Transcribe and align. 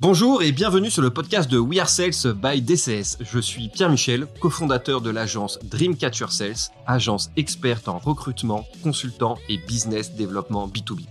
Bonjour 0.00 0.42
et 0.42 0.50
bienvenue 0.50 0.88
sur 0.88 1.02
le 1.02 1.10
podcast 1.10 1.50
de 1.50 1.58
We 1.58 1.78
Are 1.78 1.86
Sales 1.86 2.32
by 2.32 2.62
DCS. 2.62 3.18
Je 3.20 3.38
suis 3.38 3.68
Pierre 3.68 3.90
Michel, 3.90 4.26
cofondateur 4.40 5.02
de 5.02 5.10
l'agence 5.10 5.58
Dreamcatcher 5.62 6.30
Sales, 6.30 6.72
agence 6.86 7.30
experte 7.36 7.86
en 7.86 7.98
recrutement, 7.98 8.64
consultant 8.82 9.36
et 9.50 9.58
business 9.58 10.14
développement 10.14 10.66
B2B. 10.68 11.04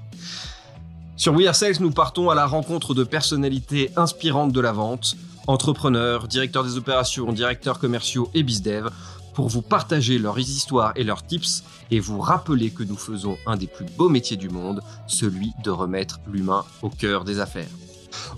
Sur 1.17 1.35
We 1.35 1.45
Are 1.45 1.53
Sales, 1.53 1.75
nous 1.81 1.91
partons 1.91 2.31
à 2.31 2.35
la 2.35 2.47
rencontre 2.47 2.95
de 2.95 3.03
personnalités 3.03 3.91
inspirantes 3.95 4.53
de 4.53 4.59
la 4.59 4.71
vente, 4.71 5.15
entrepreneurs, 5.45 6.27
directeurs 6.27 6.63
des 6.63 6.75
opérations, 6.75 7.31
directeurs 7.31 7.77
commerciaux 7.77 8.31
et 8.33 8.41
bizdev, 8.41 8.89
pour 9.35 9.49
vous 9.49 9.61
partager 9.61 10.17
leurs 10.17 10.39
histoires 10.39 10.93
et 10.95 11.03
leurs 11.03 11.21
tips 11.21 11.63
et 11.91 11.99
vous 11.99 12.19
rappeler 12.19 12.71
que 12.71 12.81
nous 12.81 12.97
faisons 12.97 13.37
un 13.45 13.55
des 13.55 13.67
plus 13.67 13.85
beaux 13.85 14.09
métiers 14.09 14.35
du 14.35 14.49
monde, 14.49 14.81
celui 15.05 15.53
de 15.63 15.69
remettre 15.69 16.19
l'humain 16.25 16.65
au 16.81 16.89
cœur 16.89 17.23
des 17.23 17.39
affaires. 17.39 17.69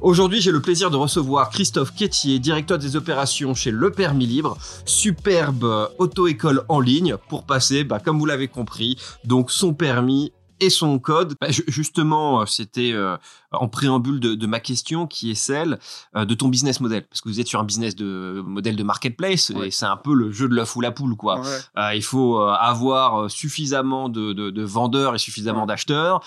Aujourd'hui, 0.01 0.41
j'ai 0.41 0.51
le 0.51 0.61
plaisir 0.61 0.91
de 0.91 0.97
recevoir 0.97 1.49
Christophe 1.49 1.93
Quétier, 1.93 2.39
directeur 2.39 2.77
des 2.77 2.95
opérations 2.95 3.53
chez 3.53 3.71
Le 3.71 3.91
Permis 3.91 4.25
Libre, 4.25 4.57
superbe 4.85 5.89
auto-école 5.97 6.63
en 6.69 6.79
ligne 6.79 7.15
pour 7.29 7.45
passer, 7.45 7.83
bah, 7.83 7.99
comme 7.99 8.19
vous 8.19 8.25
l'avez 8.25 8.47
compris, 8.47 8.97
donc 9.23 9.51
son 9.51 9.73
permis 9.73 10.31
et 10.59 10.69
son 10.69 10.99
code. 10.99 11.35
Bah, 11.41 11.47
justement, 11.67 12.45
c'était 12.45 12.91
euh, 12.93 13.17
en 13.51 13.67
préambule 13.67 14.19
de, 14.19 14.45
ma 14.45 14.59
question 14.59 15.07
qui 15.07 15.31
est 15.31 15.35
celle 15.35 15.79
euh, 16.15 16.25
de 16.25 16.33
ton 16.33 16.47
business 16.47 16.79
model. 16.79 17.05
Parce 17.07 17.21
que 17.21 17.29
vous 17.29 17.39
êtes 17.39 17.47
sur 17.47 17.59
un 17.59 17.63
business 17.63 17.95
de 17.95 18.41
modèle 18.45 18.75
de 18.75 18.83
marketplace 18.83 19.51
et 19.63 19.71
c'est 19.71 19.85
un 19.85 19.97
peu 19.97 20.13
le 20.13 20.31
jeu 20.31 20.49
de 20.49 20.55
l'œuf 20.55 20.75
ou 20.75 20.81
la 20.81 20.91
poule. 20.91 21.15
quoi. 21.15 21.41
Euh, 21.77 21.93
il 21.95 22.03
faut 22.03 22.39
avoir 22.39 23.29
suffisamment 23.29 24.09
de, 24.09 24.63
vendeurs 24.63 25.15
et 25.15 25.17
suffisamment 25.17 25.65
d'acheteurs, 25.65 26.21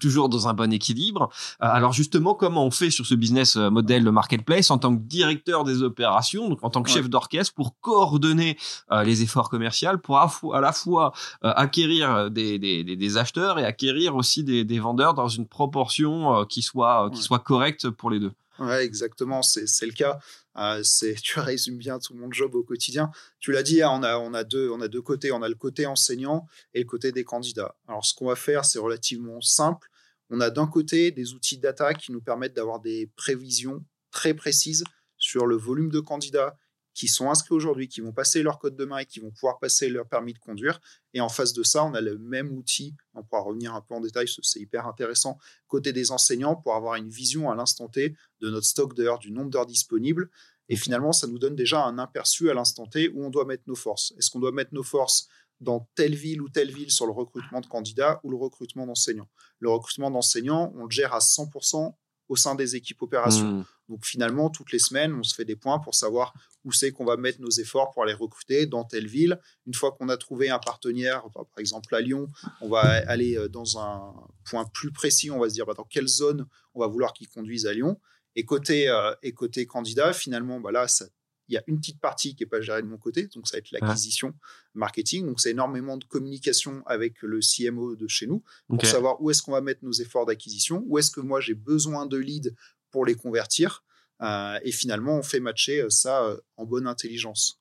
toujours 0.00 0.28
dans 0.28 0.48
un 0.48 0.54
bon 0.54 0.72
équilibre. 0.72 1.30
alors 1.60 1.92
justement, 1.92 2.34
comment 2.34 2.64
on 2.64 2.70
fait 2.70 2.90
sur 2.90 3.06
ce 3.06 3.14
business 3.14 3.56
model 3.56 4.04
de 4.04 4.10
marketplace 4.10 4.70
en 4.70 4.78
tant 4.78 4.94
que 4.94 5.00
directeur 5.00 5.64
des 5.64 5.82
opérations, 5.82 6.48
donc 6.48 6.58
en 6.62 6.70
tant 6.70 6.82
que 6.82 6.90
chef 6.90 7.08
d'orchestre, 7.08 7.54
pour 7.54 7.78
coordonner 7.80 8.56
les 9.04 9.22
efforts 9.22 9.50
commerciaux, 9.50 9.98
pour 10.02 10.18
à, 10.18 10.60
la 10.60 10.72
fois 10.72 11.12
acquérir 11.42 12.30
des, 12.30 12.58
des 12.58 13.16
acheteurs 13.16 13.58
et 13.58 13.64
acquérir 13.64 14.16
aussi 14.16 14.44
des, 14.44 14.78
vendeurs 14.78 15.14
dans 15.14 15.28
une 15.28 15.46
proportion 15.46 16.36
euh, 16.36 16.44
qui 16.58 16.62
soit 16.62 17.06
euh, 17.06 17.10
qui 17.10 17.22
soit 17.22 17.38
correcte 17.38 17.88
pour 17.90 18.10
les 18.10 18.18
deux. 18.18 18.32
Ouais, 18.58 18.84
exactement, 18.84 19.42
c'est 19.42 19.86
le 19.86 19.92
cas. 19.92 20.18
Euh, 20.56 20.82
c'est 20.82 21.14
tu 21.22 21.38
résumes 21.38 21.78
bien 21.78 22.00
tout 22.00 22.14
mon 22.14 22.30
job 22.32 22.56
au 22.56 22.64
quotidien. 22.64 23.10
Tu 23.38 23.52
l'as 23.52 23.62
dit, 23.62 23.80
hein, 23.82 23.90
on 23.92 24.02
a 24.02 24.18
on 24.18 24.34
a 24.34 24.42
deux 24.42 24.68
on 24.70 24.80
a 24.80 24.88
deux 24.88 25.02
côtés. 25.02 25.30
On 25.30 25.42
a 25.42 25.48
le 25.48 25.54
côté 25.54 25.86
enseignant 25.86 26.46
et 26.74 26.80
le 26.80 26.86
côté 26.86 27.12
des 27.12 27.22
candidats. 27.22 27.76
Alors 27.86 28.04
ce 28.04 28.14
qu'on 28.14 28.26
va 28.26 28.34
faire, 28.34 28.64
c'est 28.64 28.80
relativement 28.80 29.40
simple. 29.40 29.88
On 30.30 30.40
a 30.40 30.50
d'un 30.50 30.66
côté 30.66 31.12
des 31.12 31.32
outils 31.32 31.58
data 31.58 31.94
qui 31.94 32.10
nous 32.10 32.20
permettent 32.20 32.54
d'avoir 32.54 32.80
des 32.80 33.08
prévisions 33.16 33.84
très 34.10 34.34
précises 34.34 34.84
sur 35.16 35.46
le 35.46 35.56
volume 35.56 35.90
de 35.90 36.00
candidats 36.00 36.56
qui 36.98 37.06
sont 37.06 37.30
inscrits 37.30 37.54
aujourd'hui, 37.54 37.86
qui 37.86 38.00
vont 38.00 38.10
passer 38.10 38.42
leur 38.42 38.58
code 38.58 38.74
de 38.74 38.84
main 38.84 38.98
et 38.98 39.06
qui 39.06 39.20
vont 39.20 39.30
pouvoir 39.30 39.60
passer 39.60 39.88
leur 39.88 40.08
permis 40.08 40.32
de 40.32 40.40
conduire. 40.40 40.80
Et 41.14 41.20
en 41.20 41.28
face 41.28 41.52
de 41.52 41.62
ça, 41.62 41.84
on 41.84 41.94
a 41.94 42.00
le 42.00 42.18
même 42.18 42.50
outil, 42.50 42.96
on 43.14 43.22
pourra 43.22 43.42
revenir 43.42 43.72
un 43.72 43.80
peu 43.80 43.94
en 43.94 44.00
détail, 44.00 44.26
c'est 44.42 44.58
hyper 44.58 44.84
intéressant, 44.84 45.38
côté 45.68 45.92
des 45.92 46.10
enseignants, 46.10 46.56
pour 46.56 46.74
avoir 46.74 46.96
une 46.96 47.08
vision 47.08 47.52
à 47.52 47.54
l'instant 47.54 47.86
T 47.86 48.16
de 48.40 48.50
notre 48.50 48.66
stock 48.66 48.96
d'heures, 48.96 49.20
du 49.20 49.30
nombre 49.30 49.48
d'heures 49.48 49.66
disponibles. 49.66 50.28
Et 50.68 50.74
finalement, 50.74 51.12
ça 51.12 51.28
nous 51.28 51.38
donne 51.38 51.54
déjà 51.54 51.84
un 51.84 51.98
aperçu 51.98 52.50
à 52.50 52.54
l'instant 52.54 52.88
T 52.88 53.10
où 53.10 53.22
on 53.22 53.30
doit 53.30 53.44
mettre 53.44 53.62
nos 53.68 53.76
forces. 53.76 54.12
Est-ce 54.18 54.32
qu'on 54.32 54.40
doit 54.40 54.50
mettre 54.50 54.74
nos 54.74 54.82
forces 54.82 55.28
dans 55.60 55.88
telle 55.94 56.16
ville 56.16 56.42
ou 56.42 56.48
telle 56.48 56.72
ville 56.72 56.90
sur 56.90 57.06
le 57.06 57.12
recrutement 57.12 57.60
de 57.60 57.66
candidats 57.68 58.20
ou 58.24 58.30
le 58.30 58.36
recrutement 58.36 58.86
d'enseignants? 58.86 59.28
Le 59.60 59.70
recrutement 59.70 60.10
d'enseignants, 60.10 60.72
on 60.74 60.86
le 60.86 60.90
gère 60.90 61.14
à 61.14 61.20
100% 61.20 61.94
au 62.28 62.36
sein 62.36 62.54
des 62.54 62.76
équipes 62.76 63.02
opérations. 63.02 63.46
Mmh. 63.46 63.64
Donc 63.88 64.04
finalement, 64.04 64.50
toutes 64.50 64.72
les 64.72 64.78
semaines, 64.78 65.14
on 65.14 65.22
se 65.22 65.34
fait 65.34 65.44
des 65.44 65.56
points 65.56 65.78
pour 65.78 65.94
savoir 65.94 66.34
où 66.64 66.72
c'est 66.72 66.92
qu'on 66.92 67.04
va 67.04 67.16
mettre 67.16 67.40
nos 67.40 67.50
efforts 67.50 67.90
pour 67.90 68.02
aller 68.02 68.12
recruter 68.12 68.66
dans 68.66 68.84
telle 68.84 69.06
ville. 69.06 69.40
Une 69.66 69.74
fois 69.74 69.92
qu'on 69.92 70.08
a 70.08 70.16
trouvé 70.16 70.50
un 70.50 70.58
partenaire, 70.58 71.24
par 71.32 71.46
exemple 71.56 71.94
à 71.94 72.00
Lyon, 72.00 72.28
on 72.60 72.68
va 72.68 72.80
aller 72.80 73.36
euh, 73.36 73.48
dans 73.48 73.78
un 73.78 74.14
point 74.44 74.66
plus 74.74 74.92
précis, 74.92 75.30
on 75.30 75.38
va 75.38 75.48
se 75.48 75.54
dire 75.54 75.64
bah, 75.64 75.74
dans 75.74 75.84
quelle 75.84 76.08
zone 76.08 76.46
on 76.74 76.80
va 76.80 76.86
vouloir 76.86 77.12
qu'ils 77.12 77.28
conduisent 77.28 77.66
à 77.66 77.72
Lyon. 77.72 77.98
Et 78.36 78.44
côté, 78.44 78.88
euh, 78.88 79.14
et 79.22 79.32
côté 79.32 79.66
candidat, 79.66 80.12
finalement, 80.12 80.60
bah 80.60 80.70
là, 80.70 80.86
ça, 80.86 81.06
il 81.48 81.54
y 81.54 81.56
a 81.56 81.62
une 81.66 81.78
petite 81.78 82.00
partie 82.00 82.34
qui 82.34 82.42
n'est 82.42 82.48
pas 82.48 82.60
gérée 82.60 82.82
de 82.82 82.86
mon 82.86 82.98
côté, 82.98 83.26
donc 83.28 83.48
ça 83.48 83.56
va 83.56 83.58
être 83.58 83.70
l'acquisition 83.72 84.34
marketing. 84.74 85.26
Donc 85.26 85.40
c'est 85.40 85.50
énormément 85.50 85.96
de 85.96 86.04
communication 86.04 86.82
avec 86.86 87.22
le 87.22 87.40
CMO 87.40 87.96
de 87.96 88.06
chez 88.06 88.26
nous 88.26 88.42
pour 88.68 88.84
savoir 88.84 89.20
où 89.22 89.30
est-ce 89.30 89.42
qu'on 89.42 89.52
va 89.52 89.60
mettre 89.60 89.84
nos 89.84 89.92
efforts 89.92 90.26
d'acquisition, 90.26 90.84
où 90.86 90.98
est-ce 90.98 91.10
que 91.10 91.20
moi 91.20 91.40
j'ai 91.40 91.54
besoin 91.54 92.06
de 92.06 92.16
leads 92.16 92.50
pour 92.90 93.04
les 93.04 93.14
convertir. 93.14 93.84
Euh, 94.22 94.58
et 94.62 94.72
finalement, 94.72 95.18
on 95.18 95.22
fait 95.22 95.40
matcher 95.40 95.80
euh, 95.80 95.90
ça 95.90 96.24
euh, 96.24 96.36
en 96.56 96.64
bonne 96.64 96.86
intelligence. 96.86 97.60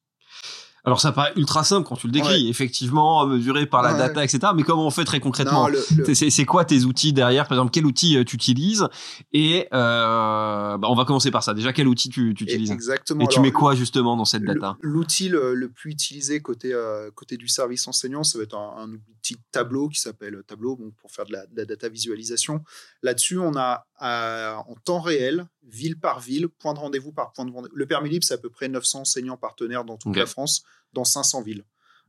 Alors 0.85 1.01
ça 1.01 1.11
paraît 1.11 1.33
ultra 1.35 1.63
simple 1.63 1.87
quand 1.87 1.95
tu 1.95 2.07
le 2.07 2.13
décris, 2.13 2.47
effectivement 2.49 3.25
mesuré 3.25 3.65
par 3.65 3.81
la 3.81 3.93
data, 3.93 4.23
etc. 4.23 4.39
Mais 4.55 4.63
comment 4.63 4.85
on 4.85 4.91
fait 4.91 5.05
très 5.05 5.19
concrètement 5.19 5.67
C'est 6.13 6.45
quoi 6.45 6.65
tes 6.65 6.83
outils 6.83 7.13
derrière? 7.13 7.47
Par 7.47 7.57
exemple, 7.57 7.71
quel 7.71 7.85
outil 7.85 8.23
tu 8.25 8.35
utilises? 8.35 8.87
Et 9.33 9.67
euh, 9.73 10.77
bah, 10.77 10.87
on 10.89 10.95
va 10.95 11.05
commencer 11.05 11.31
par 11.31 11.43
ça. 11.43 11.53
Déjà, 11.53 11.73
quel 11.73 11.87
outil 11.87 12.09
tu, 12.09 12.29
utilises? 12.29 12.71
Exactement. 12.71 13.23
Et 13.23 13.27
tu 13.27 13.39
mets 13.39 13.51
quoi 13.51 13.75
justement 13.75 14.15
dans 14.15 14.25
cette 14.25 14.43
data? 14.43 14.77
L'outil 14.81 15.29
le, 15.29 15.69
plus 15.69 15.91
utilisé 15.91 16.41
côté 16.41 16.73
côté 17.15 17.37
du 17.37 17.47
service 17.47 17.87
enseignant, 17.87 18.23
ça 18.23 18.37
va 18.37 18.43
être 18.43 18.57
un, 18.57 18.91
outil 18.93 19.37
tableau 19.51 19.89
qui 19.89 19.99
s'appelle 19.99 20.41
Tableau, 20.47 20.75
bon, 20.75 20.91
pour 21.01 21.11
faire 21.11 21.25
de 21.25 21.33
la, 21.33 21.65
data 21.65 21.89
visualisation. 21.89 22.63
Là-dessus, 23.01 23.39
on 23.39 23.55
a 23.55 23.86
en 23.99 24.75
temps 24.83 24.99
réel, 24.99 25.47
ville 25.63 25.99
par 25.99 26.19
ville, 26.19 26.47
point 26.47 26.73
de 26.73 26.79
rendez-vous 26.79 27.11
par 27.11 27.31
point 27.33 27.45
de 27.45 27.51
rendez-vous. 27.51 27.75
Le 27.75 27.85
permis 27.85 28.09
libre, 28.09 28.23
c'est 28.23 28.35
à 28.35 28.37
peu 28.37 28.49
près 28.49 28.67
900 28.67 29.01
enseignants 29.01 29.37
partenaires 29.37 29.85
dans 29.85 29.97
toute 29.97 30.15
la 30.15 30.25
France 30.25 30.63
dans 30.93 31.03
500 31.03 31.41
villes. 31.41 31.65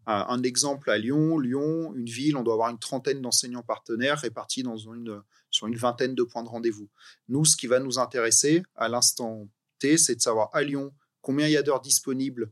Euh, 0.09 0.25
un 0.29 0.43
exemple 0.43 0.91
à 0.91 0.97
Lyon, 0.97 1.39
Lyon, 1.39 1.93
une 1.95 2.07
ville, 2.09 2.37
on 2.37 2.43
doit 2.43 2.55
avoir 2.55 2.71
une 2.71 2.79
trentaine 2.79 3.21
d'enseignants 3.21 3.63
partenaires 3.63 4.19
répartis 4.19 4.63
dans 4.63 4.79
une, 4.79 5.21
sur 5.51 5.67
une 5.67 5.77
vingtaine 5.77 6.15
de 6.15 6.23
points 6.23 6.43
de 6.43 6.49
rendez-vous. 6.49 6.89
Nous, 7.29 7.45
ce 7.45 7.57
qui 7.57 7.67
va 7.67 7.79
nous 7.79 7.99
intéresser 7.99 8.63
à 8.75 8.89
l'instant 8.89 9.49
T, 9.79 9.99
c'est 9.99 10.15
de 10.15 10.21
savoir 10.21 10.49
à 10.55 10.63
Lyon 10.63 10.95
combien 11.21 11.47
il 11.47 11.53
y 11.53 11.59
a 11.59 11.63
d'heures 11.63 11.83
disponibles 11.83 12.51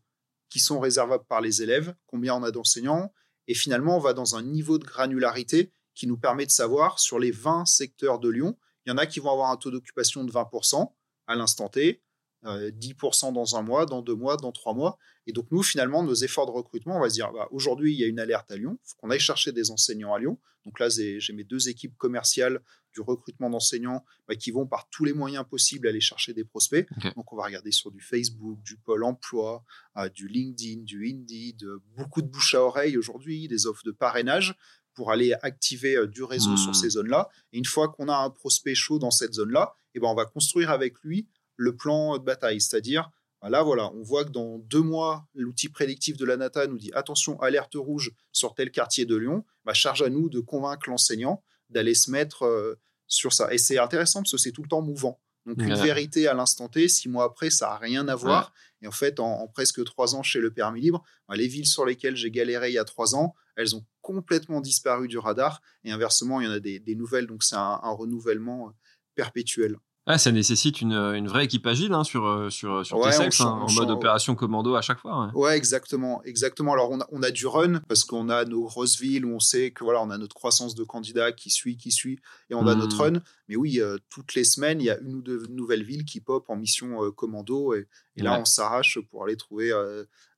qui 0.51 0.61
sont 0.61 0.81
réservables 0.81 1.25
par 1.25 1.41
les 1.41 1.63
élèves, 1.63 1.95
combien 2.07 2.35
on 2.35 2.43
a 2.43 2.51
d'enseignants, 2.51 3.13
et 3.49 3.55
finalement, 3.55 3.97
on 3.97 4.01
va 4.01 4.13
dans 4.13 4.37
un 4.37 4.43
niveau 4.43 4.79
de 4.79 4.85
granularité 4.85 5.73
qui 5.95 6.07
nous 6.07 6.19
permet 6.19 6.47
de 6.47 6.51
savoir 6.51 6.99
sur 6.99 7.19
les 7.19 7.31
20 7.31 7.65
secteurs 7.65 8.19
de 8.19 8.29
Lyon, 8.29 8.59
il 8.87 8.91
y 8.91 8.93
en 8.93 8.99
a 8.99 9.07
qui 9.07 9.21
vont 9.21 9.31
avoir 9.31 9.51
un 9.51 9.57
taux 9.57 9.71
d'occupation 9.71 10.25
de 10.25 10.33
20% 10.33 10.93
à 11.27 11.35
l'instant 11.35 11.69
T, 11.69 12.03
10% 12.45 13.29
euh, 13.29 13.33
dans 13.33 13.57
un 13.57 13.63
mois, 13.63 13.85
dans 13.85 14.01
deux 14.01 14.15
mois, 14.15 14.37
dans 14.37 14.53
trois 14.53 14.75
mois. 14.75 14.99
Et 15.27 15.33
donc, 15.33 15.47
nous, 15.51 15.65
finalement, 15.65 16.05
nos 16.05 16.15
efforts 16.15 16.47
de 16.47 16.53
recrutement, 16.53 16.97
on 16.97 17.01
va 17.01 17.09
se 17.09 17.15
dire, 17.15 17.33
bah, 17.33 17.49
aujourd'hui, 17.51 17.93
il 17.93 17.99
y 17.99 18.05
a 18.05 18.07
une 18.07 18.21
alerte 18.21 18.51
à 18.53 18.57
Lyon, 18.57 18.79
il 18.81 18.89
faut 18.89 18.97
qu'on 18.99 19.11
aille 19.11 19.19
chercher 19.19 19.51
des 19.51 19.73
enseignants 19.73 20.15
à 20.15 20.21
Lyon. 20.21 20.39
Donc 20.65 20.79
là, 20.79 20.89
j'ai 20.89 21.33
mes 21.33 21.45
deux 21.45 21.69
équipes 21.69 21.97
commerciales 21.97 22.61
du 22.93 23.01
recrutement 23.01 23.51
d'enseignants 23.51 24.05
bah, 24.29 24.37
qui 24.37 24.53
vont 24.53 24.67
par 24.67 24.89
tous 24.89 25.05
les 25.05 25.13
moyens 25.13 25.45
possibles 25.49 25.89
aller 25.89 26.01
chercher 26.01 26.33
des 26.33 26.45
prospects. 26.45 26.87
Donc, 27.17 27.33
on 27.33 27.37
va 27.37 27.45
regarder 27.45 27.73
sur 27.73 27.91
du 27.91 28.01
Facebook, 28.01 28.61
du 28.63 28.77
Pôle 28.77 29.03
emploi, 29.03 29.65
euh, 29.97 30.09
du 30.09 30.29
LinkedIn, 30.29 30.83
du 30.83 31.09
Indeed, 31.09 31.65
beaucoup 31.97 32.23
de 32.23 32.29
bouche 32.29 32.55
à 32.55 32.63
oreille 32.63 32.97
aujourd'hui, 32.97 33.49
des 33.49 33.67
offres 33.67 33.85
de 33.85 33.93
parrainage 33.93 34.57
pour 34.97 35.13
aller 35.13 35.35
activer 35.43 35.97
euh, 35.97 36.09
du 36.09 36.25
réseau 36.25 36.57
sur 36.57 36.73
mmh. 36.73 36.75
ces 36.75 36.91
zones-là. 36.91 37.29
Et 37.53 37.59
une 37.59 37.65
fois 37.65 37.89
qu'on 37.89 38.09
a 38.09 38.17
un 38.17 38.31
prospect 38.31 38.75
chaud 38.75 38.99
dans 38.99 39.13
cette 39.13 39.35
zone-là, 39.35 39.75
et 39.95 39.99
eh 39.99 40.01
ben, 40.01 40.09
on 40.09 40.15
va 40.15 40.25
construire 40.25 40.71
avec 40.71 40.99
lui 41.05 41.29
le 41.57 41.77
plan 41.77 42.19
de 42.19 42.25
bataille. 42.25 42.61
C'est-à-dire, 42.61 43.11
bah 43.41 43.51
là, 43.51 43.63
voilà, 43.63 43.93
on 43.95 44.03
voit 44.03 44.25
que 44.25 44.31
dans 44.31 44.59
deux 44.59 44.83
mois, 44.83 45.29
l'outil 45.35 45.69
prédictif 45.69 46.17
de 46.17 46.25
la 46.25 46.37
NATA 46.37 46.67
nous 46.67 46.79
dit 46.79 46.91
attention, 46.95 47.41
alerte 47.41 47.77
rouge 47.77 48.13
sur 48.33 48.55
tel 48.55 48.71
quartier 48.71 49.05
de 49.05 49.17
Lyon. 49.17 49.45
Bah, 49.65 49.75
charge 49.75 50.03
à 50.03 50.09
nous 50.09 50.29
de 50.29 50.41
convaincre 50.41 50.89
l'enseignant 50.91 51.43
d'aller 51.71 51.95
se 51.95 52.11
mettre 52.11 52.45
euh, 52.45 52.79
sur 53.07 53.33
ça. 53.33 53.53
Et 53.53 53.59
c'est 53.59 53.79
intéressant 53.79 54.21
parce 54.21 54.33
que 54.33 54.39
c'est 54.39 54.53
tout 54.53 54.63
le 54.63 54.69
temps 54.69 54.83
mouvant. 54.83 55.21
Donc, 55.47 55.63
une 55.63 55.75
vérité 55.75 56.27
à 56.27 56.35
l'instant 56.35 56.69
T, 56.69 56.89
six 56.89 57.09
mois 57.09 57.25
après, 57.25 57.51
ça 57.51 57.69
n'a 57.69 57.77
rien 57.77 58.09
à 58.09 58.17
voir. 58.17 58.53
Et 58.83 58.89
en 58.89 58.93
fait, 58.93 59.21
en, 59.21 59.47
presque 59.47 59.85
trois 59.85 60.17
ans 60.17 60.25
chez 60.25 60.41
le 60.41 60.51
permis 60.51 60.81
libre, 60.81 61.05
bah, 61.29 61.37
les 61.37 61.47
villes 61.47 61.67
sur 61.67 61.87
lesquelles 61.87 62.17
j'ai 62.17 62.33
galéré 62.33 62.71
il 62.71 62.75
y 62.75 62.79
a 62.79 62.85
trois 62.85 63.15
ans, 63.15 63.35
elles 63.55 63.77
ont 63.77 63.85
complètement 64.07 64.61
disparu 64.61 65.09
du 65.09 65.19
radar. 65.19 65.61
Et 65.83 65.91
inversement, 65.91 66.41
il 66.41 66.47
y 66.47 66.49
en 66.49 66.53
a 66.53 66.61
des, 66.61 66.95
nouvelles. 66.95 67.27
Donc, 67.27 67.43
c'est 67.43 67.57
un, 67.57 67.81
renouvellement 67.83 68.69
euh, 68.69 68.71
perpétuel. 69.17 69.79
Ah, 70.09 70.19
ça 70.19 70.31
nécessite 70.31 70.81
une, 70.81 70.93
une, 70.93 71.27
vraie 71.27 71.47
équipe 71.47 71.67
agile 71.67 71.93
hein, 71.93 72.05
sur, 72.05 72.25
euh, 72.27 72.49
sur, 72.49 72.87
sur 72.87 73.01
tes 73.01 73.43
hein, 73.43 73.45
en 73.45 73.73
mode 73.73 73.91
opération 73.91 74.37
commando 74.37 74.77
à 74.77 74.81
chaque 74.81 75.01
fois. 75.01 75.33
Ouais, 75.35 75.57
exactement, 75.57 76.23
exactement. 76.23 76.75
Alors 76.75 76.93
on 76.93 77.01
a, 77.01 77.09
on 77.11 77.25
a 77.25 77.33
du 77.33 77.45
run 77.49 77.81
parce 77.89 78.05
qu'on 78.05 78.29
a 78.29 78.45
nos 78.45 78.63
grosses 78.67 79.01
villes 79.01 79.27
où 79.27 79.35
on 79.35 79.41
sait 79.41 79.73
que 79.73 79.83
voilà, 79.83 80.01
on 80.01 80.11
a 80.11 80.19
notre 80.19 80.37
croissance 80.37 80.77
de 80.77 80.85
candidats 80.85 81.33
qui 81.33 81.51
suit, 81.51 81.77
qui 81.77 81.91
suit, 81.91 82.21
et 82.51 82.55
on 82.55 82.69
a 82.69 82.77
notre 82.77 82.99
mmh. 82.99 83.15
run. 83.15 83.23
Mais 83.49 83.57
oui, 83.57 83.81
euh, 83.81 83.99
toutes 84.09 84.37
les 84.37 84.45
semaines, 84.45 84.81
il 84.81 84.85
y 84.85 84.91
a 84.91 84.99
une 85.01 85.17
ou 85.17 85.23
deux 85.23 85.45
nouvelles 85.49 85.83
villes 85.83 86.05
qui 86.05 86.21
pop 86.21 86.45
en 86.49 86.55
mission 86.55 87.03
euh, 87.03 87.11
commando, 87.11 87.75
et, 87.75 87.89
et 88.15 88.23
là 88.23 88.39
on 88.39 88.45
s'arrache 88.45 89.01
pour 89.11 89.25
aller 89.25 89.37
trouver 89.37 89.73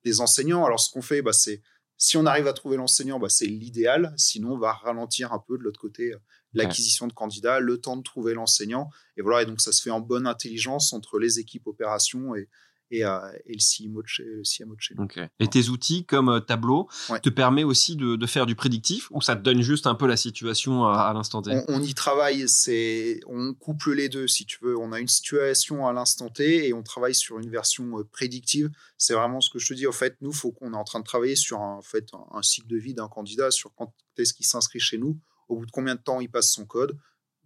des 0.03 0.23
enseignants. 0.23 0.65
Alors 0.65 0.81
ce 0.81 0.91
qu'on 0.91 1.03
fait, 1.03 1.21
bah, 1.21 1.35
c'est 1.35 1.61
si 1.99 2.17
on 2.17 2.27
arrive 2.27 2.47
à 2.47 2.53
trouver 2.53 2.77
l'enseignant, 2.77 3.19
bah, 3.19 3.29
c'est 3.29 3.47
l'idéal. 3.47 4.15
Sinon, 4.17 4.53
on 4.53 4.59
va 4.59 4.73
ralentir 4.73 5.33
un 5.33 5.39
peu 5.39 5.59
de 5.59 5.63
l'autre 5.65 5.81
côté 5.81 6.15
l'acquisition 6.55 7.07
de 7.07 7.13
candidats, 7.13 7.61
le 7.61 7.79
temps 7.79 7.97
de 7.97 8.03
trouver 8.03 8.35
l'enseignant. 8.35 8.89
Et 9.17 9.23
voilà, 9.23 9.43
et 9.43 9.47
donc 9.47 9.61
ça 9.61 9.73
se 9.73 9.83
fait 9.83 9.91
en 9.91 10.01
bonne 10.01 10.27
intelligence 10.27 10.93
entre 10.93 11.19
les 11.19 11.39
équipes 11.39 11.67
opérations 11.67 12.35
et, 12.35 12.49
et, 12.91 13.05
euh, 13.05 13.31
et 13.47 13.55
le 13.55 13.59
CMO 13.59 14.03
de 14.03 14.09
chez, 14.09 14.25
le 14.25 14.43
CMO 14.43 14.75
de 14.75 14.81
chez 14.81 14.95
nous. 14.97 15.07
Et 15.41 15.49
tes 15.49 15.69
outils 15.69 16.05
comme 16.05 16.29
euh, 16.29 16.41
Tableau 16.41 16.89
te 17.23 17.29
permet 17.29 17.65
aussi 17.65 17.97
de, 17.97 18.17
de, 18.17 18.27
faire 18.27 18.47
du 18.47 18.55
prédictif 18.55 19.09
ou 19.11 19.21
ça 19.21 19.37
te 19.37 19.43
donne 19.43 19.61
juste 19.61 19.87
un 19.87 19.95
peu 19.95 20.07
la 20.07 20.17
situation 20.17 20.87
à, 20.87 21.13
l'instant 21.13 21.43
T? 21.43 21.51
On, 21.69 21.83
y 21.83 21.95
travaille, 21.95 22.49
c'est 22.49 23.21
on 23.27 23.55
couple 23.55 23.93
les 23.93 24.09
deux 24.09 24.29
si 24.29 24.47
tu 24.47 24.59
veux. 24.63 24.77
On 24.79 24.93
a 24.93 25.01
une 25.01 25.09
situation 25.09 25.87
à 25.87 25.93
l'instant 25.93 26.29
T 26.29 26.69
et 26.69 26.73
on 26.73 26.83
travaille 26.83 27.15
sur 27.15 27.39
une 27.39 27.51
version 27.51 27.99
euh, 27.99 28.05
prédictive. 28.05 28.71
C'est 28.97 29.15
vraiment 29.15 29.41
ce 29.41 29.51
que 29.51 29.59
je 29.59 29.69
te 29.69 29.75
dis. 29.75 29.87
En 29.87 29.93
fait, 29.93 30.17
nous, 30.21 30.33
faut 30.33 30.53
qu'on 30.53 30.73
est 30.73 30.77
en 30.77 30.85
train 30.85 31.01
de 31.01 31.05
travailler 31.05 31.37
sur 31.37 31.61
un, 31.61 31.77
en 31.77 31.83
fait, 31.83 32.09
un, 32.33 32.43
cycle 32.43 32.69
de 32.69 32.77
vie 32.77 32.95
d'un 32.95 33.09
candidat, 33.09 33.51
sur 33.51 33.75
quand 33.75 33.93
est-ce 34.17 34.35
qu'il 34.35 34.47
s'inscrit 34.47 34.81
chez 34.81 34.99
nous, 34.99 35.19
au 35.49 35.57
bout 35.57 35.67
de 35.67 35.71
combien 35.71 35.95
de 35.95 36.01
temps 36.01 36.21
il 36.21 36.31
passe 36.31 36.51
son 36.51 36.65
code, 36.67 36.97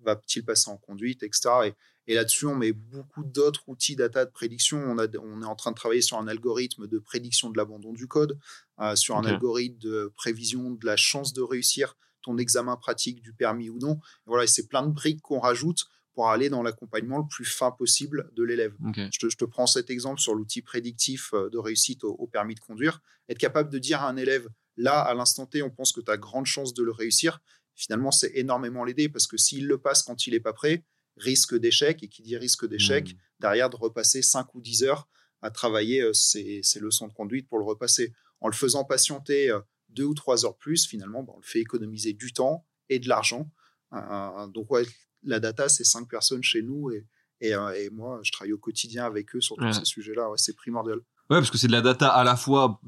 va-t-il 0.04 0.44
passer 0.44 0.70
en 0.70 0.76
conduite, 0.76 1.22
etc. 1.22 1.50
Et, 1.66 1.74
et 2.06 2.14
là-dessus, 2.14 2.46
on 2.46 2.54
met 2.54 2.72
beaucoup 2.72 3.22
d'autres 3.22 3.62
outils 3.69 3.94
data 3.94 4.25
de 4.25 4.31
prédiction. 4.31 4.78
On, 4.78 4.99
a, 4.99 5.06
on, 5.19 5.43
est 5.43 5.46
en 5.46 5.54
train 5.54 5.70
de 5.70 5.76
travailler 5.76 6.02
sur 6.02 6.19
un 6.19 6.26
algorithme 6.26 6.87
de 6.87 6.99
prédiction 6.99 7.50
de 7.50 7.56
l'abandon 7.56 7.93
du 7.93 8.08
code, 8.08 8.38
euh, 8.81 8.96
sur 8.96 9.16
un 9.16 9.25
algorithme 9.25 9.78
de 9.78 10.12
prévision 10.16 10.70
de 10.70 10.84
la 10.84 10.96
chance 10.96 11.32
de 11.32 11.43
réussir 11.43 11.96
ton 12.22 12.38
examen 12.38 12.76
pratique 12.76 13.22
du 13.22 13.32
permis 13.32 13.69
ou 13.69 13.78
non. 13.78 13.94
Et 13.94 14.26
voilà, 14.26 14.46
c'est 14.46 14.66
plein 14.66 14.82
de 14.82 14.93
briques 14.93 15.22
qu'on 15.22 15.40
rajoute 15.40 15.87
pour 16.14 16.28
aller 16.28 16.50
dans 16.50 16.62
l'accompagnement 16.62 17.19
le 17.19 17.26
plus 17.26 17.44
fin 17.44 17.70
possible 17.70 18.31
de 18.34 18.43
l'élève. 18.43 18.75
Je, 18.94 19.37
te, 19.37 19.44
prends 19.44 19.66
cet 19.66 19.88
exemple 19.88 20.20
sur 20.20 20.34
l'outil 20.34 20.60
prédictif 20.60 21.32
euh, 21.32 21.49
de 21.50 21.58
réussite 21.58 22.04
au, 22.04 22.26
permis 22.26 22.54
de 22.54 22.60
conduire. 22.60 23.00
Être 23.28 23.38
capable 23.38 23.70
de 23.70 23.78
dire 23.78 24.02
à 24.02 24.08
un 24.08 24.16
élève, 24.16 24.49
là, 24.76 25.00
à 25.00 25.14
l'instant 25.14 25.46
T, 25.46 25.62
on 25.62 25.70
pense 25.70 25.93
que 25.93 26.00
tu 26.00 26.10
as 26.10 26.16
grande 26.16 26.46
chance 26.46 26.75
de 26.75 26.82
le 26.82 26.90
réussir. 26.90 27.40
Finalement, 27.75 28.10
c'est 28.10 28.32
énormément 28.34 28.84
l'aider 28.84 29.08
parce 29.08 29.26
que 29.26 29.37
s'il 29.37 29.66
le 29.66 29.78
passe 29.78 30.02
quand 30.02 30.26
il 30.26 30.32
n'est 30.32 30.40
pas 30.40 30.52
prêt, 30.52 30.84
risque 31.17 31.55
d'échec, 31.55 32.03
et 32.03 32.09
qui 32.09 32.23
dit 32.23 32.37
risque 32.37 32.67
d'échec, 32.67 33.12
mmh. 33.12 33.17
derrière 33.41 33.70
de 33.70 33.76
repasser 33.76 34.23
5 34.23 34.55
ou 34.55 34.61
10 34.61 34.85
heures 34.85 35.09
à 35.43 35.50
travailler 35.50 36.03
euh, 36.03 36.12
ses, 36.12 36.62
leçons 36.81 37.09
de 37.09 37.12
conduite 37.12 37.49
pour 37.49 37.59
le 37.59 37.64
repasser. 37.64 38.14
En 38.41 38.49
le 38.49 38.55
faisant 38.55 38.85
patienter 38.85 39.50
euh, 39.50 39.61
deux 39.88 40.05
ou 40.05 40.14
trois 40.14 40.47
heures 40.47 40.56
plus, 40.56 40.87
finalement, 40.87 41.23
bah, 41.23 41.32
on 41.37 41.41
le 41.41 41.47
fait 41.47 41.61
économiser 41.61 42.12
du 42.12 42.32
temps 42.32 42.64
et 42.88 42.99
de 42.99 43.09
l'argent. 43.09 43.50
Euh, 43.93 44.47
donc, 44.49 44.70
ouais, 44.70 44.85
la 45.23 45.41
data, 45.41 45.69
c'est 45.69 45.85
cinq 45.85 46.09
personnes 46.09 46.43
chez 46.43 46.62
nous 46.62 46.91
et, 46.91 47.05
et, 47.41 47.91
moi, 47.91 48.20
je 48.23 48.31
travaille 48.31 48.53
au 48.53 48.59
quotidien 48.59 49.05
avec 49.05 49.35
eux 49.35 49.41
sur 49.41 49.56
tous 49.56 49.73
ces 49.73 49.85
sujets-là. 49.85 50.29
c'est 50.37 50.55
primordial. 50.55 50.99
Ouais, 51.29 51.38
parce 51.38 51.50
que 51.50 51.59
c'est 51.59 51.67
de 51.67 51.73
la 51.73 51.81
data 51.81 52.09
à 52.09 52.23
la 52.23 52.37
fois 52.37 52.81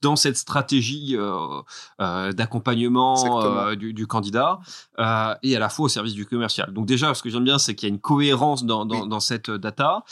dans 0.00 0.16
cette 0.16 0.36
stratégie 0.36 1.16
euh, 1.16 1.62
euh, 2.00 2.32
d'accompagnement 2.32 3.42
euh, 3.42 3.76
du, 3.76 4.06
candidat 4.06 4.58
et 5.42 5.56
à 5.56 5.58
la 5.58 5.68
fois 5.68 5.86
au 5.86 5.88
service 5.88 6.14
du 6.14 6.26
commercial. 6.26 6.72
Donc 6.72 6.86
déjà, 6.86 7.14
ce 7.14 7.22
que 7.22 7.30
j'aime 7.30 7.44
bien, 7.44 7.58
c'est 7.58 7.74
qu'il 7.74 7.88
y 7.88 7.92
a 7.92 7.94
une 7.94 8.00
cohérence 8.00 8.64
dans, 8.64 8.84
dans 8.84 9.20
cette 9.20 9.50
data. 9.50 10.04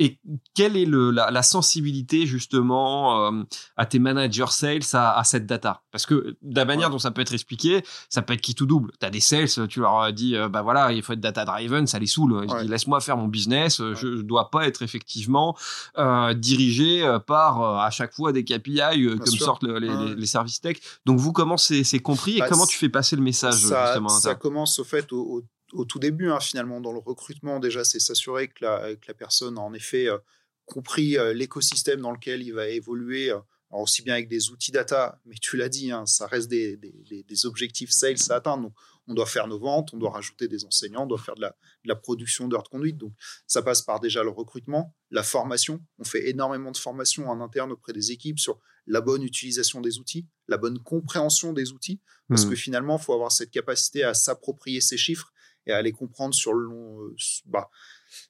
Et 0.00 0.18
quelle 0.54 0.78
est 0.78 0.86
le, 0.86 1.10
la, 1.10 1.42
sensibilité 1.42 2.24
justement 2.24 3.26
euh, 3.26 3.42
à 3.76 3.84
tes 3.84 3.98
managers 3.98 4.46
sales 4.48 4.80
à, 4.94 5.22
cette 5.24 5.44
data? 5.44 5.82
Parce 5.92 6.06
que 6.06 6.38
de 6.40 6.56
la 6.56 6.64
manière 6.64 6.88
dont 6.88 6.98
ça 6.98 7.10
peut 7.10 7.20
être 7.20 7.34
expliqué, 7.34 7.84
ça 8.08 8.22
peut 8.22 8.32
être 8.32 8.40
qui 8.40 8.54
tout 8.54 8.64
double. 8.64 8.92
Tu 8.98 9.04
as 9.04 9.10
des 9.10 9.20
sales, 9.20 9.68
tu 9.68 9.80
leur 9.80 10.10
dis, 10.14 10.36
euh, 10.36 10.48
bah 10.48 10.62
voilà, 10.62 10.90
il 10.92 11.02
faut 11.02 11.12
être 11.12 11.20
data 11.20 11.44
driven, 11.44 11.86
ça 11.86 11.98
les 11.98 12.06
saoule. 12.06 12.46
Je 12.48 12.62
dis, 12.62 12.68
laisse-moi 12.68 13.00
faire 13.00 13.18
mon 13.18 13.28
business, 13.28 13.76
je 13.76 14.06
ne 14.06 14.22
dois 14.22 14.50
pas 14.50 14.66
être 14.66 14.80
effectivement 14.80 15.54
euh, 15.98 16.32
dirigé 16.32 17.06
par 17.26 17.62
à 17.62 17.90
chaque 17.90 18.14
fois 18.14 18.32
des 18.32 18.42
KPI 18.42 19.06
comme 19.18 19.26
sortent 19.26 19.64
les, 19.64 20.26
services 20.26 20.62
tech. 20.62 20.78
Donc 21.04 21.18
vous, 21.18 21.32
comment 21.32 21.58
c'est 21.58 22.00
compris 22.00 22.38
et 22.38 22.40
bah, 22.40 22.46
comment 22.48 22.66
tu 22.66 22.78
fais 22.78 22.88
passer 22.88 23.16
le 23.16 23.22
message 23.22 23.66
ça, 23.66 23.84
justement 23.84 24.08
Ça 24.08 24.34
commence 24.34 24.78
au 24.78 24.84
fait 24.84 25.12
au 25.12 25.20
au 25.20 25.42
tout 25.86 25.98
début, 25.98 26.30
hein, 26.30 26.40
finalement, 26.40 26.80
dans 26.80 26.92
le 26.92 26.98
recrutement, 26.98 27.60
déjà, 27.60 27.84
c'est 27.84 28.00
s'assurer 28.00 28.48
que 28.48 28.64
la, 28.64 28.94
que 28.96 29.06
la, 29.08 29.14
personne 29.14 29.58
a 29.58 29.60
en 29.60 29.72
effet 29.72 30.08
euh, 30.08 30.18
compris 30.66 31.16
euh, 31.16 31.32
l'écosystème 31.32 32.00
dans 32.00 32.12
lequel 32.12 32.42
il 32.42 32.52
va 32.52 32.68
évoluer, 32.68 33.30
euh, 33.30 33.38
aussi 33.70 34.02
bien 34.02 34.14
avec 34.14 34.28
des 34.28 34.50
outils 34.50 34.72
data, 34.72 35.20
mais 35.24 35.36
tu 35.40 35.56
l'as 35.56 35.68
dit, 35.68 35.92
hein, 35.92 36.04
ça 36.06 36.26
reste 36.26 36.48
des, 36.48 36.76
des, 36.76 37.22
des, 37.22 37.46
objectifs 37.46 37.90
sales 37.90 38.16
à 38.30 38.34
atteindre. 38.34 38.64
Donc, 38.64 38.74
on 39.06 39.14
doit 39.14 39.26
faire 39.26 39.46
nos 39.46 39.58
ventes, 39.58 39.92
on 39.92 39.96
doit 39.96 40.10
rajouter 40.10 40.48
des 40.48 40.64
enseignants, 40.64 41.04
on 41.04 41.06
doit 41.06 41.18
faire 41.18 41.34
de 41.34 41.42
la, 41.42 41.50
de 41.50 41.88
la 41.88 41.96
production 41.96 42.48
d'heures 42.48 42.62
de 42.62 42.68
conduite. 42.68 42.96
Donc, 42.96 43.12
ça 43.46 43.62
passe 43.62 43.82
par 43.82 44.00
déjà 44.00 44.22
le 44.22 44.30
recrutement, 44.30 44.94
la 45.10 45.22
formation. 45.22 45.80
On 45.98 46.04
fait 46.04 46.28
énormément 46.28 46.72
de 46.72 46.76
formation 46.76 47.28
en 47.28 47.40
interne 47.40 47.72
auprès 47.72 47.92
des 47.92 48.10
équipes 48.10 48.38
sur 48.38 48.58
la 48.86 49.00
bonne 49.00 49.22
utilisation 49.22 49.80
des 49.80 49.98
outils, 49.98 50.26
la 50.48 50.56
bonne 50.56 50.78
compréhension 50.80 51.52
des 51.52 51.72
outils, 51.72 52.00
parce 52.28 52.46
mmh. 52.46 52.50
que 52.50 52.56
finalement, 52.56 52.98
il 52.98 53.02
faut 53.02 53.12
avoir 53.12 53.30
cette 53.30 53.50
capacité 53.50 54.02
à 54.02 54.14
s'approprier 54.14 54.80
ces 54.80 54.96
chiffres 54.96 55.32
et 55.70 55.72
à 55.72 55.82
les 55.82 55.92
comprendre 55.92 56.34
sur 56.34 56.52
le 56.52 56.64
long, 56.64 57.02
euh, 57.02 57.16
bah, 57.46 57.70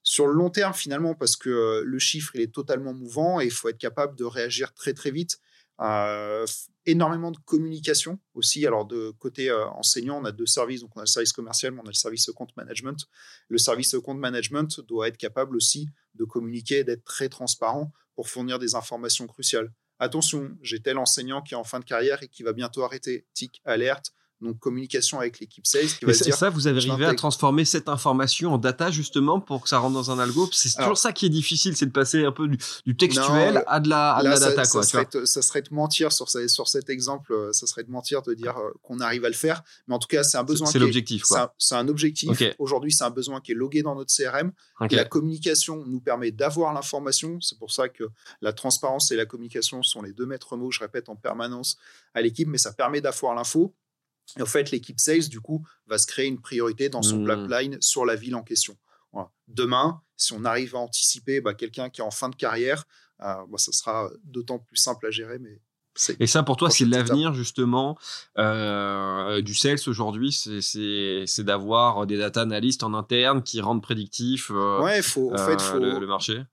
sur 0.03 0.27
le 0.27 0.35
long 0.35 0.51
terme 0.51 0.75
finalement, 0.75 1.15
parce 1.15 1.37
que 1.37 1.51
euh, 1.51 1.83
le 1.85 1.99
chiffre 1.99 2.33
il 2.35 2.41
est 2.41 2.53
totalement 2.53 2.95
mouvant 2.95 3.41
et 3.41 3.47
il 3.47 3.51
faut 3.51 3.69
être 3.69 3.79
capable 3.79 4.17
de 4.17 4.25
réagir 4.25 4.73
très 4.75 4.95
très 4.95 5.11
vite. 5.11 5.41
Euh, 5.81 6.47
énormément 6.85 7.31
de 7.31 7.39
communication 7.47 8.19
aussi. 8.35 8.67
Alors 8.67 8.85
de 8.85 9.13
côté 9.19 9.51
enseignant, 9.51 10.21
on 10.21 10.25
a 10.27 10.33
deux 10.33 10.47
services, 10.47 10.83
donc 10.83 10.91
on 10.95 11.01
a 11.01 11.05
le 11.05 11.07
service 11.07 11.33
commercial, 11.33 11.73
mais 11.73 11.81
on 11.81 11.87
a 11.87 11.89
le 11.89 11.95
service 11.95 12.31
compte 12.37 12.55
management. 12.57 13.07
Le 13.49 13.57
service 13.57 13.97
compte 14.05 14.19
management 14.19 14.81
doit 14.81 15.09
être 15.09 15.17
capable 15.17 15.57
aussi 15.57 15.89
de 16.15 16.25
communiquer, 16.25 16.85
d'être 16.85 17.05
très 17.05 17.31
transparent 17.31 17.93
pour 18.15 18.29
fournir 18.29 18.59
des 18.59 18.75
informations 18.75 19.27
cruciales. 19.27 19.73
Attention, 19.99 20.57
j'ai 20.63 20.81
tel 20.81 20.99
enseignant 20.99 21.43
qui 21.43 21.53
est 21.55 21.59
en 21.59 21.65
fin 21.65 21.79
de 21.79 21.85
carrière 21.85 22.23
et 22.23 22.29
qui 22.29 22.43
va 22.43 22.55
bientôt 22.55 22.83
arrêter. 22.83 23.27
Tic, 23.35 23.61
alerte, 23.65 24.13
donc 24.41 24.59
communication 24.59 25.19
avec 25.21 25.41
l'équipe 25.41 25.67
sales 25.67 25.87
qui 25.87 26.05
va 26.05 26.13
dire, 26.13 26.35
ça 26.35 26.51
vous 26.51 26.67
avez 26.67 26.79
arrivé 26.79 27.05
à 27.05 27.15
transformer 27.15 27.65
cette 27.65 27.89
information 27.89 28.55
en 28.55 28.59
data 28.59 28.91
justement 28.91 29.41
pour 29.41 29.63
que 29.63 29.69
ça 29.69 29.79
rentre 29.79 29.95
dans 29.95 30.11
un 30.11 30.19
algo. 30.19 30.49
C'est 30.53 30.77
toujours 30.77 30.99
ça 30.99 31.13
qui 31.13 31.27
est 31.27 31.31
difficile 31.31 31.77
c'est 31.77 31.87
de 31.87 31.93
passer 31.93 32.25
un 32.25 32.33
peu 32.33 32.49
du, 32.49 32.97
textuel 32.97 33.63
à 33.67 33.81
de 33.81 33.89
la, 33.89 34.13
à 34.13 34.23
la 34.23 34.39
data 34.39 34.65
ça, 34.65 34.71
quoi, 34.71 34.83
serait, 34.83 35.09
ça 35.25 35.43
serait 35.43 35.63
de 35.63 35.73
mentir 35.73 36.13
sur, 36.13 36.29
sur 36.29 36.69
cet 36.69 36.91
exemple 36.91 37.33
euh, 37.33 37.53
ça 37.53 37.67
serait 37.67 37.85
de 37.85 37.91
mentir 37.91 38.23
de 38.23 38.35
dire 38.35 38.57
euh, 38.59 38.71
qu'on 38.83 39.01
arrive 39.01 39.25
à 39.25 39.29
le 39.29 39.35
faire. 39.35 39.63
Mais 39.89 39.95
en 39.95 39.99
tout 39.99 40.09
cas 40.09 40.23
c'est 40.23 40.39
un 40.39 40.45
besoin 40.45 40.67
c'est 40.67 40.79
l'objectif 40.79 41.25
c'est 41.59 41.75
un, 41.75 41.89
objectif. 41.89 42.43
Aujourd'hui 42.59 42.93
c'est 42.93 43.05
un 43.05 43.11
besoin 43.11 43.41
qui 43.41 43.53
est 43.53 43.55
logué 43.55 43.83
dans 43.83 43.95
notre 43.95 44.15
CRM 44.15 44.53
la 44.91 45.05
communication 45.05 45.85
nous 45.87 46.01
permet 46.01 46.31
d'avoir 46.31 46.73
l'information. 46.73 47.41
C'est 47.41 47.59
pour 47.59 47.71
ça 47.71 47.89
que 47.89 48.05
la 48.41 48.53
transparence 48.53 49.11
et 49.11 49.17
la 49.17 49.27
communication 49.27 49.83
sont 49.83 50.03
les 50.03 50.13
deux 50.13 50.27
maîtres 50.27 50.57
mots 50.57 50.71
je 50.71 50.81
répète 50.81 51.09
en 51.09 51.17
permanence 51.17 51.77
à 52.15 52.23
l'équipe. 52.23 52.49
Mais 52.49 52.59
ça 52.59 52.73
permet 52.73 53.01
d'avoir 53.01 53.35
l'info 53.35 53.75
et 54.39 54.43
en 54.43 54.47
fait, 54.47 54.71
l'équipe 54.71 55.01
sales, 55.01 55.29
du 55.29 55.41
coup, 55.41 55.67
va 55.87 55.99
se 55.99 56.07
créer 56.07 56.27
une 56.27 56.41
priorité 56.41 56.89
dans 56.89 57.03
son 57.03 57.19
mmh. 57.19 57.27
pipeline 57.27 57.79
sur 57.81 58.05
la 58.05 58.15
ville 58.15 58.37
en 58.37 58.43
question. 58.43 58.77
Demain, 59.49 60.01
si 60.17 60.33
on 60.33 60.45
arrive 60.45 60.77
à 60.77 60.79
anticiper 60.79 61.41
bah, 61.41 61.55
quelqu'un 61.55 61.91
qui 61.91 62.01
est 62.01 62.05
en 62.05 62.13
fin 62.13 62.29
de 62.29 62.37
carrière, 62.37 62.85
euh, 63.21 63.35
bah, 63.49 63.59
ça 63.59 63.73
sera 63.73 64.09
d'autant 64.23 64.61
plus 64.61 64.77
simple 64.77 65.07
à 65.07 65.11
gérer. 65.11 65.39
Mais 65.41 65.61
et 66.21 66.29
ça, 66.29 66.45
pour 66.45 66.57
toi, 66.57 66.71
c'est 66.71 66.85
l'avenir 66.85 67.35
justement 67.35 67.99
euh, 68.39 69.43
du 69.43 69.55
sales 69.55 69.81
aujourd'hui, 69.89 70.31
c'est 70.33 71.43
d'avoir 71.43 72.07
des 72.07 72.17
data 72.17 72.43
analystes 72.43 72.85
en 72.85 72.95
interne 72.95 73.43
qui 73.43 73.61
rendent 73.61 73.83
prédictif 73.83 74.53
euh, 74.53 74.81
ouais, 74.81 75.03
faut, 75.03 75.35
en 75.35 75.39
fait, 75.39 75.61
faut, 75.61 75.79
le, 75.79 76.07
marché? 76.07 76.45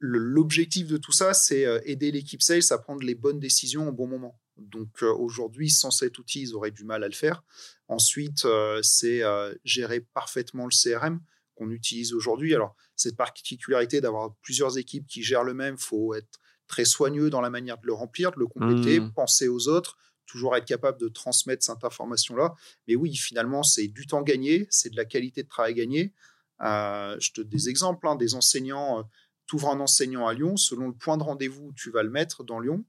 L'objectif 0.00 0.86
de 0.86 0.96
tout 0.96 1.12
ça, 1.12 1.34
c'est 1.34 1.66
aider 1.84 2.10
l'équipe 2.10 2.42
sales 2.42 2.62
à 2.70 2.78
prendre 2.78 3.02
les 3.02 3.14
bonnes 3.14 3.38
décisions 3.38 3.88
au 3.88 3.92
bon 3.92 4.06
moment. 4.06 4.40
Donc 4.56 5.02
euh, 5.02 5.12
aujourd'hui, 5.12 5.70
sans 5.70 5.90
cet 5.90 6.18
outil, 6.18 6.42
ils 6.42 6.54
auraient 6.54 6.70
du 6.70 6.84
mal 6.84 7.02
à 7.02 7.08
le 7.08 7.14
faire. 7.14 7.42
Ensuite, 7.88 8.44
euh, 8.44 8.80
c'est 8.82 9.22
euh, 9.22 9.54
gérer 9.64 10.00
parfaitement 10.00 10.66
le 10.66 10.70
CRM 10.70 11.20
qu'on 11.54 11.70
utilise 11.70 12.12
aujourd'hui. 12.14 12.54
Alors, 12.54 12.76
cette 12.96 13.16
particularité 13.16 14.00
d'avoir 14.00 14.34
plusieurs 14.42 14.78
équipes 14.78 15.06
qui 15.06 15.22
gèrent 15.22 15.44
le 15.44 15.54
même, 15.54 15.76
faut 15.76 16.14
être 16.14 16.40
très 16.66 16.84
soigneux 16.84 17.30
dans 17.30 17.40
la 17.40 17.50
manière 17.50 17.78
de 17.78 17.86
le 17.86 17.92
remplir, 17.92 18.32
de 18.32 18.38
le 18.38 18.46
compléter, 18.46 19.00
mmh. 19.00 19.12
penser 19.12 19.48
aux 19.48 19.68
autres, 19.68 19.98
toujours 20.26 20.56
être 20.56 20.64
capable 20.64 20.98
de 20.98 21.08
transmettre 21.08 21.64
cette 21.64 21.84
information-là. 21.84 22.54
Mais 22.88 22.96
oui, 22.96 23.14
finalement, 23.14 23.62
c'est 23.62 23.88
du 23.88 24.06
temps 24.06 24.22
gagné, 24.22 24.66
c'est 24.70 24.90
de 24.90 24.96
la 24.96 25.04
qualité 25.04 25.42
de 25.42 25.48
travail 25.48 25.74
gagné. 25.74 26.12
je 26.60 27.32
te 27.32 27.40
donne 27.42 27.50
des 27.50 27.68
exemples, 27.68 28.08
hein, 28.08 28.16
des 28.16 28.34
enseignants. 28.34 29.08
tu 29.46 29.56
ouvres 29.56 29.70
un 29.70 29.80
enseignant 29.80 30.26
à 30.26 30.32
Lyon, 30.32 30.56
selon 30.56 30.88
le 30.88 30.94
point 30.94 31.18
de 31.18 31.22
rendez-vous 31.22 31.66
où 31.66 31.72
tu 31.74 31.90
vas 31.90 32.02
le 32.02 32.10
mettre 32.10 32.42
dans 32.42 32.58
Lyon, 32.58 32.84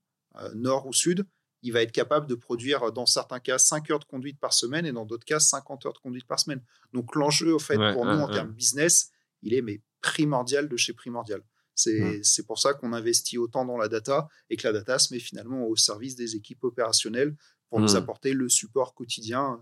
nord 0.53 0.88
ou 0.88 0.93
sud, 0.93 1.25
il 1.65 1.74
va 1.74 1.81
être 1.81 1.91
capable 1.91 2.27
de 2.27 2.36
produire, 2.36 2.91
dans 2.91 3.07
certains 3.07 3.39
cas, 3.39 3.57
5 3.57 3.89
heures 3.89 4.00
de 4.00 4.05
conduite 4.05 4.39
par 4.39 4.53
semaine 4.53 4.86
et 4.86 4.91
dans 4.91 5.03
d'autres 5.03 5.25
cas, 5.25 5.39
50 5.39 5.88
heures 5.88 5.93
de 5.93 5.98
conduite 5.98 6.27
par 6.27 6.39
semaine. 6.39 6.62
Donc 6.93 7.15
l'enjeu, 7.15 7.53
au 7.53 7.60
fait, 7.60 7.77
pour 7.93 8.05
nous, 8.05 8.19
en 8.19 8.29
termes 8.29 8.51
business, 8.51 9.10
il 9.41 9.55
est 9.55 9.63
mais 9.63 9.81
primordial 10.00 10.69
de 10.69 10.77
chez 10.77 10.93
primordial. 10.93 11.41
C'est 11.74 12.45
pour 12.45 12.60
ça 12.60 12.75
qu'on 12.75 12.93
investit 12.93 13.39
autant 13.39 13.65
dans 13.65 13.77
la 13.77 13.88
data 13.88 14.29
et 14.51 14.57
que 14.57 14.67
la 14.67 14.74
data 14.74 15.00
se 15.00 15.12
met 15.12 15.19
finalement 15.19 15.65
au 15.65 15.75
service 15.75 16.15
des 16.15 16.36
équipes 16.36 16.63
opérationnelles 16.63 17.36
pour 17.69 17.79
nous 17.79 17.95
apporter 17.95 18.34
le 18.34 18.48
support 18.48 18.93
quotidien 18.93 19.60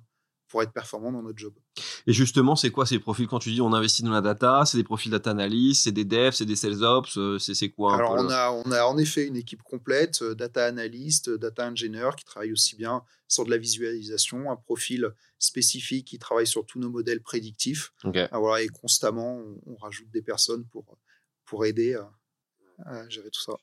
pour 0.54 0.62
être 0.62 0.72
performant 0.72 1.12
dans 1.12 1.24
notre 1.24 1.40
job. 1.40 1.52
Et 2.06 2.14
justement, 2.14 2.56
c'est 2.56 2.70
quoi 2.70 2.86
ces 2.86 3.00
profils 3.00 3.26
quand 3.28 3.40
tu 3.40 3.50
dis 3.50 3.60
on 3.60 3.74
investit 3.74 4.04
dans 4.04 4.12
la 4.12 4.22
data 4.22 4.66
C'est 4.68 4.78
des 4.78 4.84
profils 4.84 5.12
data 5.12 5.32
analyst, 5.32 5.86
c'est 5.86 5.92
des 5.92 6.06
devs, 6.06 6.34
c'est 6.34 6.46
des 6.46 6.56
sales 6.56 6.84
ops, 6.84 7.18
euh, 7.18 7.40
c'est 7.40 7.72
quoi 7.72 7.96
Alors 7.96 8.12
on 8.12 8.30
a, 8.30 8.52
on 8.52 8.72
a 8.72 8.84
en 8.86 9.00
effet 9.00 9.26
une 9.26 9.36
équipe 9.36 9.64
complète, 9.64 10.22
euh, 10.22 10.36
data 10.36 10.68
analyst, 10.68 11.30
euh, 11.30 11.40
data 11.40 11.68
engineer 11.68 12.12
qui 12.16 12.24
travaille 12.24 12.52
aussi 12.52 12.76
bien 12.76 13.02
sur 13.28 13.46
de 13.46 13.50
la 13.50 13.58
visualisation, 13.58 14.52
un 14.52 14.56
profil 14.56 15.10
spécifique 15.40 16.06
qui 16.06 16.20
travaille 16.20 16.46
sur 16.46 16.68
tous 16.68 16.78
nos 16.78 16.92
modèles 16.92 17.24
prédictifs. 17.24 17.92
Ah, 18.04 18.38
voilà, 18.38 18.62
et 18.62 18.68
constamment, 18.68 19.42
on, 19.66 19.76
rajoute 19.78 20.12
des 20.12 20.22
personnes 20.22 20.66
pour, 20.68 21.00
pour 21.46 21.66
aider 21.66 21.96
à, 22.86 23.10
gérer 23.10 23.32
tout 23.32 23.42
ça. 23.42 23.54